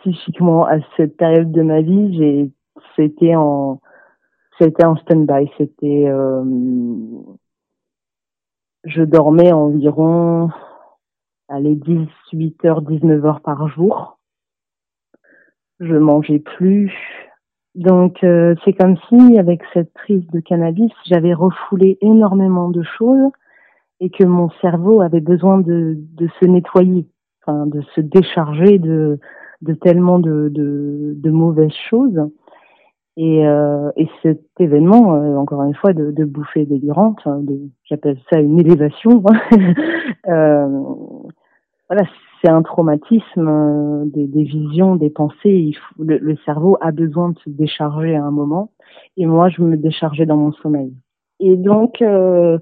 psychiquement 0.00 0.66
à 0.66 0.76
cette 0.96 1.16
période 1.16 1.50
de 1.50 1.62
ma 1.62 1.80
vie. 1.82 2.16
J'ai 2.16 2.50
c'était 2.96 3.34
en 3.34 3.80
c'était 4.58 4.84
en 4.84 4.96
stand-by, 4.96 5.50
c'était 5.58 6.06
euh, 6.06 6.44
je 8.84 9.02
dormais 9.02 9.52
environ 9.52 10.50
allez 11.48 11.74
18 11.74 12.64
heures 12.64 12.82
19 12.82 13.24
heures 13.24 13.40
par 13.40 13.68
jour. 13.68 14.18
Je 15.80 15.96
mangeais 15.96 16.38
plus, 16.38 16.92
donc 17.74 18.22
euh, 18.22 18.54
c'est 18.64 18.72
comme 18.72 18.96
si 19.08 19.38
avec 19.38 19.62
cette 19.72 19.92
prise 19.92 20.26
de 20.28 20.40
cannabis, 20.40 20.92
j'avais 21.06 21.34
refoulé 21.34 21.98
énormément 22.00 22.68
de 22.68 22.82
choses 22.82 23.32
et 24.00 24.10
que 24.10 24.24
mon 24.24 24.50
cerveau 24.60 25.00
avait 25.00 25.20
besoin 25.20 25.58
de, 25.58 25.96
de 25.96 26.28
se 26.40 26.46
nettoyer, 26.46 27.06
enfin 27.42 27.66
de 27.66 27.82
se 27.94 28.00
décharger 28.00 28.78
de, 28.78 29.18
de 29.62 29.74
tellement 29.74 30.18
de, 30.18 30.48
de, 30.50 31.14
de 31.16 31.30
mauvaises 31.30 31.74
choses. 31.90 32.20
Et, 33.16 33.46
euh, 33.46 33.90
et 33.96 34.08
cet 34.22 34.42
événement, 34.58 35.14
euh, 35.14 35.36
encore 35.36 35.62
une 35.62 35.74
fois, 35.74 35.92
de, 35.92 36.10
de 36.10 36.24
bouffée 36.24 36.66
délirante, 36.66 37.20
hein, 37.26 37.42
j'appelle 37.84 38.18
ça 38.28 38.40
une 38.40 38.58
élévation, 38.58 39.22
euh, 40.28 40.82
voilà, 41.88 42.02
c'est 42.44 42.50
un 42.50 42.62
traumatisme, 42.62 43.48
euh, 43.48 44.04
des, 44.04 44.44
visions, 44.44 44.96
des 44.96 45.08
pensées. 45.08 45.72
Le, 45.98 46.36
cerveau 46.44 46.76
a 46.80 46.92
besoin 46.92 47.30
de 47.30 47.38
se 47.38 47.48
décharger 47.48 48.14
à 48.16 48.24
un 48.24 48.30
moment. 48.30 48.70
Et 49.16 49.26
moi, 49.26 49.48
je 49.48 49.62
me 49.62 49.76
déchargeais 49.76 50.26
dans 50.26 50.36
mon 50.36 50.52
sommeil. 50.52 50.92
Et 51.40 51.56
donc, 51.56 52.02
euh, 52.02 52.58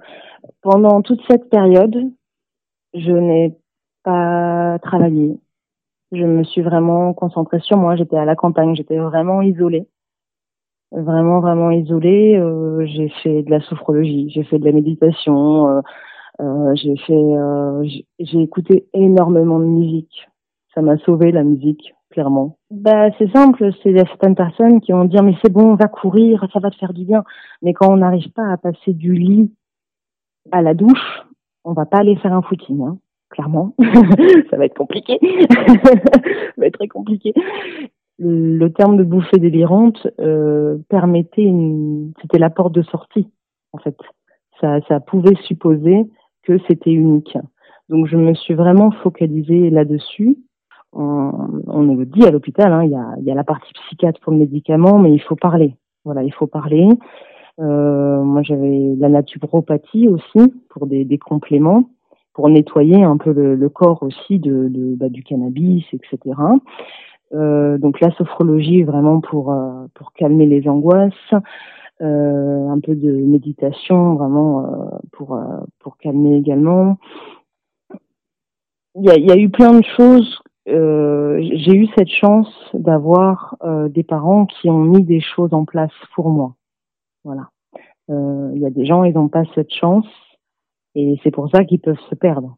pendant 0.63 1.03
toute 1.03 1.21
cette 1.29 1.51
période, 1.51 1.97
je 2.95 3.13
n'ai 3.13 3.57
pas 4.05 4.79
travaillé. 4.83 5.39
Je 6.13 6.25
me 6.25 6.45
suis 6.45 6.63
vraiment 6.63 7.13
concentrée 7.13 7.61
sur 7.61 7.77
moi. 7.77 7.97
J'étais 7.97 8.17
à 8.17 8.25
la 8.25 8.37
campagne, 8.37 8.77
j'étais 8.77 8.99
vraiment 8.99 9.43
isolée. 9.43 9.89
Vraiment, 10.93 11.41
vraiment 11.41 11.71
isolée. 11.71 12.37
Euh, 12.37 12.85
j'ai 12.87 13.09
fait 13.23 13.43
de 13.43 13.51
la 13.51 13.61
sophrologie, 13.61 14.31
j'ai 14.31 14.45
fait 14.45 14.59
de 14.59 14.65
la 14.65 14.73
méditation. 14.73 15.83
Euh, 16.43 16.75
j'ai 16.75 16.97
fait, 16.97 17.13
euh, 17.13 17.87
j'ai 18.19 18.43
écouté 18.43 18.87
énormément 18.95 19.61
de 19.61 19.65
musique. 19.65 20.29
Ça 20.75 20.83
m'a 20.83 20.97
sauvé 20.99 21.31
la 21.31 21.45
musique, 21.45 21.95
clairement. 22.11 22.57
Bah, 22.71 23.11
c'est 23.19 23.31
simple. 23.31 23.71
C'est 23.83 23.97
certaines 23.97 24.35
personnes 24.35 24.81
qui 24.81 24.93
vont 24.93 25.05
dire 25.05 25.23
mais 25.23 25.37
c'est 25.43 25.53
bon, 25.53 25.73
on 25.73 25.75
va 25.77 25.87
courir, 25.87 26.47
ça 26.53 26.59
va 26.59 26.71
te 26.71 26.77
faire 26.77 26.93
du 26.93 27.05
bien. 27.05 27.23
Mais 27.61 27.75
quand 27.75 27.93
on 27.93 27.99
n'arrive 27.99 28.31
pas 28.33 28.51
à 28.51 28.57
passer 28.57 28.93
du 28.93 29.15
lit 29.15 29.53
à 30.51 30.63
la 30.63 30.75
douche, 30.75 31.23
on 31.65 31.75
va 31.75 31.87
pas 31.87 31.99
aller 31.99 32.17
faire 32.17 32.33
un 32.33 32.43
footing, 32.43 32.83
hein, 32.83 32.99
clairement. 33.31 33.75
ça 34.51 34.57
va 34.57 34.65
être 34.65 34.77
compliqué. 34.77 35.19
ça 35.51 35.95
va 36.57 36.67
être 36.67 36.79
très 36.79 36.89
compliqué. 36.89 37.35
Le 38.19 38.69
terme 38.69 38.97
de 38.97 39.05
bouffée 39.05 39.39
délirante 39.39 40.07
euh, 40.21 40.79
permettait 40.89 41.43
une, 41.43 42.13
c'était 42.21 42.39
la 42.39 42.51
porte 42.51 42.75
de 42.75 42.83
sortie, 42.83 43.29
en 43.73 43.79
fait. 43.79 43.97
Ça, 44.61 44.81
ça 44.89 45.01
pouvait 45.01 45.35
supposer 45.45 46.07
que 46.43 46.59
c'était 46.69 46.93
unique. 46.93 47.37
Donc 47.89 48.07
je 48.07 48.17
me 48.17 48.35
suis 48.35 48.55
vraiment 48.55 48.91
focalisée 48.91 49.71
là-dessus. 49.71 50.39
On, 50.93 51.63
on 51.67 51.83
le 51.83 52.05
dit 52.05 52.25
à 52.25 52.31
l'hôpital, 52.31 52.73
hein, 52.73 52.85
il, 52.85 52.91
y 52.91 52.97
a, 52.97 53.15
y 53.21 53.31
a 53.31 53.35
la 53.35 53.45
partie 53.45 53.73
psychiatre 53.73 54.21
pour 54.21 54.33
le 54.33 54.39
médicament, 54.39 54.99
mais 54.99 55.13
il 55.13 55.21
faut 55.21 55.37
parler. 55.37 55.75
Voilà, 56.05 56.23
il 56.23 56.33
faut 56.33 56.47
parler. 56.47 56.89
Euh, 57.61 58.23
moi, 58.23 58.43
j'avais 58.43 58.95
la 58.99 59.09
naturopathie 59.09 60.09
aussi 60.09 60.53
pour 60.69 60.87
des, 60.87 61.05
des, 61.05 61.19
compléments, 61.19 61.91
pour 62.35 62.49
nettoyer 62.49 63.03
un 63.03 63.17
peu 63.17 63.33
le, 63.33 63.55
le 63.55 63.69
corps 63.69 64.03
aussi 64.03 64.39
de, 64.39 64.69
de 64.69 64.95
bah, 64.97 65.09
du 65.09 65.23
cannabis, 65.23 65.85
etc. 65.93 66.35
Euh, 67.35 67.79
donc 67.79 68.01
la 68.01 68.11
sophrologie 68.13 68.83
vraiment 68.83 69.21
pour 69.21 69.53
euh, 69.53 69.87
pour 69.95 70.13
calmer 70.13 70.45
les 70.45 70.69
angoisses 70.69 71.35
un 72.03 72.81
peu 72.81 72.95
de 72.95 73.13
méditation 73.13 74.15
vraiment 74.15 74.65
euh, 74.65 74.99
pour 75.13 75.35
euh, 75.35 75.61
pour 75.79 75.97
calmer 75.99 76.37
également. 76.37 76.99
Il 78.95 79.05
y 79.05 79.11
a, 79.11 79.19
y 79.19 79.31
a 79.31 79.37
eu 79.37 79.51
plein 79.51 79.79
de 79.79 79.85
choses. 79.97 80.43
J'ai 80.67 81.75
eu 81.75 81.89
cette 81.97 82.11
chance 82.11 82.49
d'avoir 82.75 83.57
des 83.89 84.03
parents 84.03 84.47
qui 84.47 84.69
ont 84.71 84.79
mis 84.79 85.03
des 85.03 85.21
choses 85.21 85.53
en 85.55 85.65
place 85.65 85.93
pour 86.15 86.29
moi. 86.29 86.55
Voilà. 87.25 87.49
Il 88.09 88.59
y 88.59 88.67
a 88.67 88.71
des 88.71 88.85
gens 88.85 89.05
ils 89.05 89.15
n'ont 89.15 89.29
pas 89.29 89.45
cette 89.55 89.73
chance 89.73 90.07
et 90.95 91.19
c'est 91.23 91.31
pour 91.31 91.49
ça 91.51 91.65
qu'ils 91.65 91.81
peuvent 91.81 91.99
se 92.11 92.15
perdre. 92.15 92.57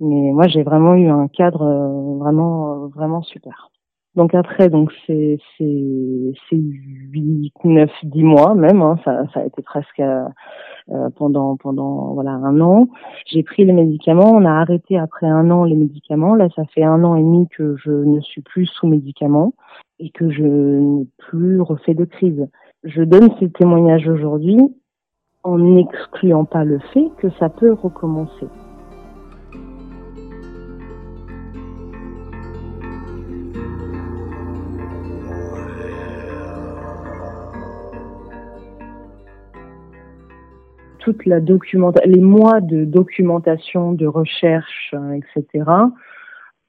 Mais 0.00 0.32
moi 0.32 0.48
j'ai 0.48 0.62
vraiment 0.62 0.94
eu 0.94 1.08
un 1.08 1.28
cadre 1.28 2.16
vraiment 2.18 2.88
vraiment 2.88 3.22
super. 3.22 3.70
Donc 4.16 4.34
après, 4.34 4.70
donc 4.70 4.90
c'est 5.06 5.38
c'est 5.56 6.32
c'est 6.48 6.56
huit, 6.56 7.52
neuf, 7.64 7.90
dix 8.02 8.24
mois 8.24 8.54
même. 8.54 8.80
Hein, 8.80 8.96
ça 9.04 9.24
ça 9.34 9.40
a 9.40 9.44
été 9.44 9.60
presque 9.60 10.00
euh, 10.00 11.10
pendant 11.16 11.56
pendant 11.56 12.14
voilà 12.14 12.30
un 12.30 12.60
an. 12.60 12.88
J'ai 13.26 13.42
pris 13.42 13.66
les 13.66 13.74
médicaments. 13.74 14.32
On 14.32 14.46
a 14.46 14.52
arrêté 14.52 14.98
après 14.98 15.26
un 15.26 15.50
an 15.50 15.64
les 15.64 15.76
médicaments. 15.76 16.34
Là, 16.34 16.48
ça 16.56 16.64
fait 16.74 16.82
un 16.82 17.04
an 17.04 17.14
et 17.14 17.22
demi 17.22 17.46
que 17.48 17.76
je 17.76 17.90
ne 17.90 18.20
suis 18.20 18.40
plus 18.40 18.66
sous 18.66 18.86
médicaments 18.86 19.52
et 19.98 20.10
que 20.10 20.30
je 20.30 20.44
n'ai 20.44 21.06
plus 21.18 21.60
refait 21.60 21.94
de 21.94 22.04
crise. 22.04 22.48
Je 22.84 23.02
donne 23.02 23.28
ces 23.38 23.50
témoignages 23.50 24.08
aujourd'hui 24.08 24.58
en 25.42 25.58
n'excluant 25.58 26.44
pas 26.44 26.64
le 26.64 26.78
fait 26.94 27.10
que 27.18 27.28
ça 27.38 27.50
peut 27.50 27.72
recommencer. 27.72 28.46
Toute 41.06 41.24
la 41.24 41.38
documentation, 41.38 42.10
les 42.10 42.20
mois 42.20 42.60
de 42.60 42.84
documentation, 42.84 43.92
de 43.92 44.08
recherche, 44.08 44.92
etc., 45.14 45.64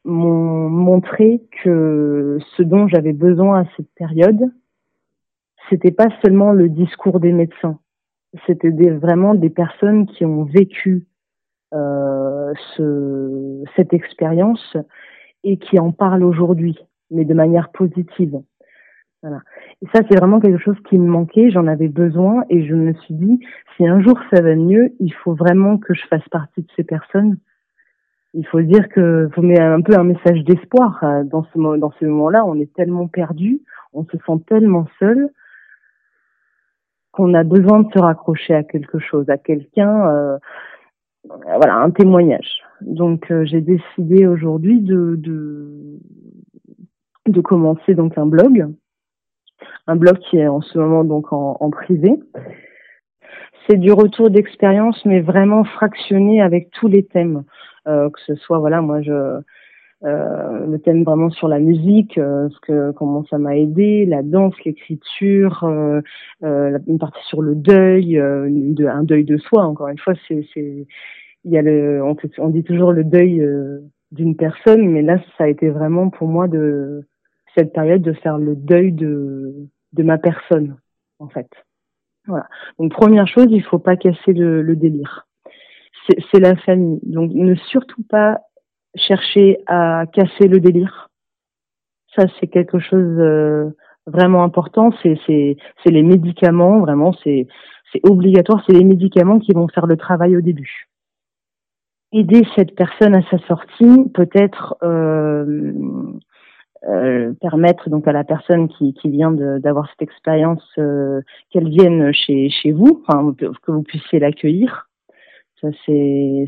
m'ont 0.06 0.70
montré 0.70 1.42
que 1.64 2.38
ce 2.56 2.62
dont 2.62 2.88
j'avais 2.88 3.14
besoin 3.14 3.62
à 3.62 3.66
cette 3.76 3.90
période, 3.96 4.52
c'était 5.72 5.92
pas 5.92 6.10
seulement 6.24 6.52
le 6.52 6.70
discours 6.70 7.20
des 7.20 7.34
médecins, 7.34 7.80
c'était 8.46 8.70
vraiment 8.70 9.34
des 9.34 9.50
personnes 9.50 10.06
qui 10.06 10.24
ont 10.24 10.44
vécu 10.44 11.08
euh, 11.74 12.54
ce, 12.76 13.64
cette 13.76 13.92
expérience 13.92 14.78
et 15.44 15.58
qui 15.58 15.80
en 15.80 15.92
parlent 15.92 16.24
aujourd'hui, 16.24 16.78
mais 17.10 17.26
de 17.26 17.34
manière 17.34 17.70
positive. 17.70 18.40
Voilà. 19.24 19.42
Et 19.82 19.88
ça, 19.94 20.02
c'est 20.08 20.18
vraiment 20.18 20.40
quelque 20.40 20.62
chose 20.62 20.78
qui 20.90 20.98
me 20.98 21.08
manquait, 21.08 21.50
j'en 21.50 21.68
avais 21.68 21.88
besoin 21.88 22.44
et 22.50 22.66
je 22.66 22.76
me 22.76 22.94
suis 22.94 23.16
dit, 23.16 23.40
si 23.76 23.88
un 23.88 24.00
jour 24.02 24.18
ça 24.32 24.42
va 24.42 24.56
mieux, 24.56 24.94
il 25.00 25.14
faut 25.14 25.34
vraiment 25.34 25.78
que 25.78 25.94
je 25.94 26.06
fasse 26.08 26.28
partie 26.30 26.62
de 26.62 26.68
ces 26.76 26.84
personnes. 26.84 27.38
Il 28.34 28.46
faut 28.46 28.62
dire 28.62 28.88
que 28.90 29.30
vous 29.36 29.42
mettez 29.42 29.62
un 29.62 29.82
peu 29.82 29.98
un 29.98 30.04
message 30.04 30.44
d'espoir 30.44 31.04
euh, 31.04 31.24
dans 31.24 31.44
ce, 31.46 31.78
dans 31.78 31.92
ce 32.00 32.06
moment-là. 32.06 32.46
On 32.46 32.56
est 32.60 32.72
tellement 32.74 33.08
perdu, 33.08 33.62
on 33.94 34.04
se 34.06 34.18
sent 34.18 34.44
tellement 34.48 34.86
seul 35.00 35.30
qu'on 37.12 37.34
a 37.34 37.44
besoin 37.44 37.80
de 37.80 37.92
se 37.92 38.00
raccrocher 38.00 38.54
à 38.54 38.64
quelque 38.64 39.00
chose, 39.00 39.28
à 39.30 39.38
quelqu'un, 39.38 40.08
euh, 40.10 40.38
voilà, 41.26 41.78
un 41.78 41.90
témoignage. 41.90 42.62
Donc 42.82 43.32
euh, 43.32 43.44
j'ai 43.46 43.62
décidé 43.62 44.28
aujourd'hui 44.28 44.82
de, 44.82 45.16
de, 45.18 46.00
de 47.28 47.42
commencer 47.42 47.96
donc 47.96 48.18
un 48.20 48.28
blog, 48.28 48.68
un 49.88 49.96
blog 49.96 50.18
qui 50.20 50.38
est 50.38 50.48
en 50.48 50.62
ce 50.62 50.78
moment 50.78 51.04
donc 51.04 51.34
en, 51.34 51.58
en 51.60 51.70
privé. 51.70 52.20
C'est 53.68 53.78
du 53.78 53.92
retour 53.92 54.30
d'expérience, 54.30 55.04
mais 55.06 55.20
vraiment 55.20 55.64
fractionné 55.64 56.42
avec 56.42 56.70
tous 56.72 56.88
les 56.88 57.04
thèmes, 57.04 57.44
euh, 57.88 58.10
que 58.10 58.20
ce 58.26 58.36
soit 58.36 58.60
voilà, 58.60 58.82
moi 58.82 59.02
je 59.02 59.42
euh, 60.04 60.68
le 60.68 60.78
thème 60.80 61.04
vraiment 61.04 61.32
sur 61.32 61.48
la 61.48 61.60
musique, 61.60 62.20
euh, 62.20 62.50
ce 62.50 62.60
que 62.62 62.92
comment 62.92 63.26
ça 63.26 63.40
m'a 63.40 63.58
aidé, 63.58 64.06
la 64.06 64.22
danse, 64.22 64.54
l'écriture, 64.64 65.64
euh, 65.64 66.02
euh 66.44 66.78
une 66.88 67.00
partie 67.00 67.26
sur 67.28 67.42
le 67.42 67.56
deuil, 67.56 68.14
de, 68.16 68.86
un 68.86 69.04
deuil 69.04 69.26
de 69.26 69.38
soi. 69.38 69.64
Encore 69.64 69.88
une 69.88 69.98
fois, 69.98 70.14
c'est 70.28 70.46
il 70.56 71.52
y 71.52 71.58
a 71.58 71.62
le 71.64 72.04
on, 72.04 72.16
on 72.38 72.50
dit 72.50 72.64
toujours 72.64 72.92
le 72.92 73.04
deuil 73.04 73.44
d'une 74.12 74.36
personne, 74.36 74.88
mais 74.88 75.02
là 75.02 75.18
ça 75.38 75.46
a 75.46 75.48
été 75.48 75.70
vraiment 75.70 76.10
pour 76.10 76.28
moi 76.28 76.48
de 76.48 77.04
cette 77.56 77.74
période 77.74 78.02
de 78.04 78.14
faire 78.14 78.38
le 78.38 78.56
deuil 78.56 78.92
de 78.92 79.68
de 79.94 80.04
ma 80.04 80.18
personne 80.18 80.78
en 81.20 81.30
fait. 81.30 81.50
Voilà. 82.28 82.48
Donc 82.78 82.92
première 82.92 83.28
chose, 83.28 83.48
il 83.50 83.64
faut 83.64 83.80
pas 83.80 83.96
casser 83.96 84.34
le, 84.34 84.76
délire. 84.76 85.28
C'est 86.32 86.40
la 86.40 86.56
famille. 86.56 87.00
Donc 87.04 87.32
ne 87.34 87.56
surtout 87.56 88.04
pas 88.04 88.40
chercher 88.96 89.60
à 89.68 90.06
casser 90.14 90.48
le 90.48 90.60
délire. 90.60 91.10
Ça, 92.16 92.26
c'est 92.40 92.48
quelque 92.48 92.80
chose 92.80 93.20
euh, 93.20 93.70
vraiment 94.06 94.44
important. 94.44 94.92
C'est 95.04 95.18
c'est 95.26 95.92
les 95.92 96.04
médicaments, 96.04 96.80
vraiment, 96.80 97.14
c'est 97.24 97.48
c'est 97.92 98.02
obligatoire. 98.10 98.64
C'est 98.68 98.76
les 98.76 98.84
médicaments 98.84 99.40
qui 99.40 99.54
vont 99.54 99.68
faire 99.68 99.86
le 99.86 99.98
travail 99.98 100.36
au 100.36 100.42
début. 100.42 100.88
Aider 102.14 102.42
cette 102.56 102.76
personne 102.76 103.16
à 103.16 103.22
sa 103.30 103.38
sortie, 103.48 104.10
peut-être 104.14 104.76
euh, 104.82 105.74
euh, 106.88 107.34
permettre 107.42 107.90
donc 107.90 108.08
à 108.08 108.12
la 108.12 108.24
personne 108.24 108.68
qui, 108.68 108.94
qui 108.94 109.10
vient 109.10 109.32
d'avoir 109.32 109.90
cette 109.90 110.02
expérience 110.02 110.64
euh, 110.78 111.22
qu'elle 111.50 111.70
vienne 111.70 112.14
chez 112.14 112.50
chez 112.50 112.72
vous, 112.72 113.04
enfin, 113.08 113.34
que 113.40 113.72
vous 113.72 113.84
puissiez 113.84 114.20
l'accueillir. 114.20 114.88
Ça 115.62 115.70
c'est 115.86 116.46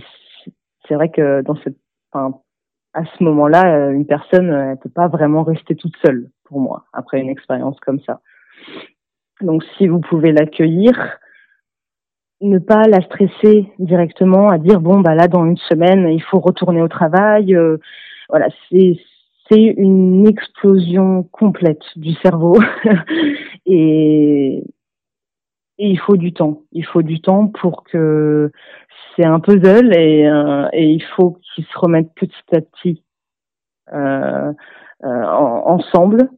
c'est 0.88 0.93
vrai 0.93 1.09
que 1.09 1.41
dans 1.41 1.55
cette 1.63 1.77
enfin, 2.12 2.39
à 2.93 3.06
ce 3.06 3.23
moment-là, 3.23 3.75
euh, 3.75 3.91
une 3.91 4.06
personne 4.06 4.49
ne 4.49 4.75
peut 4.75 4.89
pas 4.89 5.08
vraiment 5.08 5.43
rester 5.43 5.75
toute 5.75 5.95
seule 6.06 6.30
pour 6.43 6.60
moi 6.60 6.86
après 6.93 7.19
une 7.19 7.30
expérience 7.30 7.80
comme 7.80 7.99
ça. 8.01 8.21
Donc 9.41 9.63
si 9.77 9.88
vous 9.88 9.99
pouvez 9.99 10.32
l'accueillir, 10.32 11.17
ne 12.41 12.60
pas 12.60 12.84
la 12.88 13.01
stresser 13.01 13.71
directement 13.80 14.49
à 14.49 14.58
dire 14.58 14.80
bon 14.80 15.01
bah 15.01 15.15
là 15.15 15.27
dans 15.27 15.45
une 15.45 15.58
semaine 15.58 16.08
il 16.10 16.21
faut 16.21 16.39
retourner 16.39 16.82
au 16.82 16.88
travail. 16.88 17.56
Euh, 17.56 17.77
voilà, 18.30 18.47
c'est 18.69 18.97
c'est 19.49 19.62
une 19.62 20.27
explosion 20.27 21.23
complète 21.23 21.81
du 21.95 22.13
cerveau 22.15 22.57
et 23.65 24.63
il 25.79 25.99
faut 25.99 26.17
du 26.17 26.33
temps. 26.33 26.62
Il 26.71 26.85
faut 26.85 27.01
du 27.01 27.21
temps 27.21 27.47
pour 27.47 27.83
que 27.83 28.51
c'est 29.15 29.25
un 29.25 29.39
puzzle 29.39 29.95
et, 29.97 30.27
euh, 30.27 30.67
il 30.73 31.03
faut 31.15 31.39
qu'ils 31.41 31.65
se 31.65 31.79
remettent 31.79 32.13
petit 32.15 32.55
à 32.55 32.62
petit 32.62 33.03
euh, 33.93 34.53
euh, 35.03 35.23
ensemble. 35.25 36.29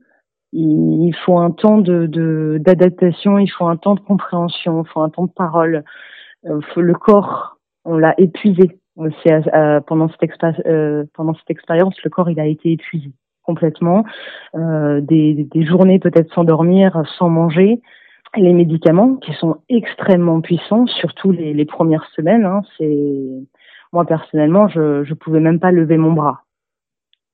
Il, 0.54 1.14
faut 1.26 1.38
un 1.38 1.52
temps 1.52 1.78
d'adaptation, 1.78 3.40
il 3.40 3.48
faut 3.48 3.66
un 3.68 3.78
temps 3.78 3.96
de 3.96 4.02
compréhension, 4.02 4.84
il 4.84 4.90
faut 4.90 5.00
un 5.00 5.10
temps 5.10 5.26
de 5.26 5.32
parole. 5.32 5.84
Euh, 6.46 6.60
le 6.76 6.94
corps, 6.94 7.58
on 7.86 7.98
l'a 7.98 8.14
épuisé. 8.18 8.81
Pendant 8.96 10.10
cette 10.10 11.12
pendant 11.14 11.34
cette 11.36 11.50
expérience, 11.50 11.96
le 12.04 12.10
corps 12.10 12.30
il 12.30 12.40
a 12.40 12.46
été 12.46 12.72
épuisé 12.74 13.12
complètement. 13.44 14.04
des, 14.54 15.48
des 15.52 15.66
journées 15.66 16.00
peut-être 16.00 16.34
sans 16.34 16.44
dormir, 16.44 17.04
sans 17.18 17.30
manger 17.30 17.82
les 18.38 18.54
médicaments 18.54 19.16
qui 19.16 19.34
sont 19.34 19.58
extrêmement 19.70 20.42
puissants, 20.42 20.88
surtout 20.88 21.32
les, 21.32 21.54
les 21.54 21.66
premières 21.66 22.06
semaines. 22.16 22.46
Hein, 22.46 22.62
c'est 22.78 23.28
moi 23.92 24.06
personnellement, 24.06 24.68
je 24.68 25.04
je 25.04 25.14
pouvais 25.14 25.40
même 25.40 25.60
pas 25.60 25.72
lever 25.72 25.98
mon 25.98 26.14
bras. 26.14 26.44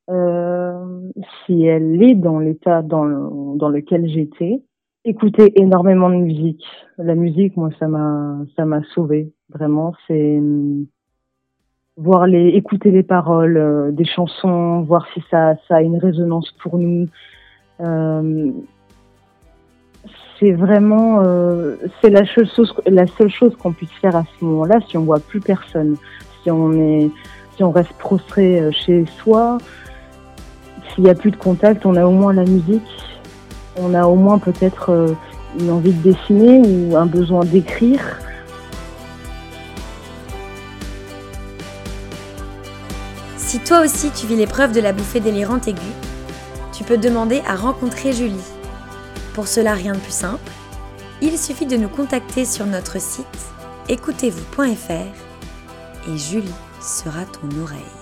Euh, 0.09 1.11
si 1.45 1.65
elle 1.65 2.01
est 2.01 2.15
dans 2.15 2.39
l'état 2.39 2.81
dans, 2.81 3.03
le, 3.03 3.57
dans 3.57 3.69
lequel 3.69 4.07
j'étais, 4.07 4.61
écouter 5.03 5.51
énormément 5.59 6.09
de 6.09 6.15
musique. 6.15 6.63
La 6.97 7.13
musique, 7.13 7.57
moi, 7.57 7.69
ça 7.77 7.87
m'a 7.87 8.37
ça 8.55 8.65
m'a 8.65 8.81
sauvé 8.95 9.33
vraiment. 9.49 9.93
C'est 10.07 10.41
voir 11.97 12.27
les 12.27 12.49
écouter 12.49 12.91
les 12.91 13.03
paroles 13.03 13.57
euh, 13.57 13.91
des 13.91 14.05
chansons, 14.05 14.81
voir 14.81 15.07
si 15.13 15.23
ça 15.31 15.55
ça 15.67 15.77
a 15.77 15.81
une 15.81 15.97
résonance 15.97 16.51
pour 16.61 16.77
nous. 16.77 17.07
Euh, 17.81 18.51
c'est 20.39 20.51
vraiment 20.51 21.21
euh, 21.23 21.75
c'est 22.01 22.09
la 22.09 22.25
seule 22.25 22.47
chose 22.47 22.73
la 22.85 23.07
seule 23.07 23.29
chose 23.29 23.55
qu'on 23.55 23.71
puisse 23.71 23.91
faire 23.93 24.15
à 24.15 24.23
ce 24.23 24.45
moment-là 24.45 24.79
si 24.87 24.97
on 24.97 25.03
voit 25.03 25.19
plus 25.19 25.39
personne 25.39 25.95
si 26.43 26.51
on 26.51 26.73
est 26.73 27.09
si 27.55 27.63
on 27.63 27.71
reste 27.71 27.93
prostré 27.93 28.61
euh, 28.61 28.71
chez 28.71 29.05
soi. 29.23 29.57
S'il 30.93 31.03
n'y 31.03 31.09
a 31.09 31.15
plus 31.15 31.31
de 31.31 31.37
contact 31.37 31.85
on 31.85 31.95
a 31.95 32.05
au 32.05 32.11
moins 32.11 32.33
la 32.33 32.45
musique. 32.45 32.81
On 33.79 33.93
a 33.93 34.05
au 34.05 34.15
moins 34.15 34.39
peut-être 34.39 34.91
euh, 34.91 35.13
une 35.59 35.71
envie 35.71 35.93
de 35.93 36.01
dessiner 36.01 36.61
ou 36.67 36.95
un 36.95 37.05
besoin 37.05 37.43
d'écrire 37.43 38.19
Si 43.57 43.63
toi 43.63 43.79
aussi 43.79 44.11
tu 44.11 44.27
vis 44.27 44.35
l'épreuve 44.35 44.71
de 44.71 44.79
la 44.79 44.93
bouffée 44.93 45.19
délirante 45.19 45.67
aiguë, 45.67 45.81
tu 46.71 46.83
peux 46.83 46.99
demander 46.99 47.41
à 47.47 47.55
rencontrer 47.55 48.13
Julie 48.13 48.35
pour 49.33 49.47
cela, 49.47 49.73
rien 49.73 49.93
de 49.93 49.97
plus 49.97 50.13
simple. 50.13 50.51
Il 51.23 51.39
suffit 51.39 51.65
de 51.65 51.75
nous 51.75 51.89
contacter 51.89 52.45
sur 52.45 52.67
notre 52.67 53.01
site 53.01 53.25
écoutez-vous.fr 53.89 54.91
et 54.91 56.17
Julie 56.17 56.53
sera 56.79 57.25
ton 57.25 57.49
oreille. 57.63 57.96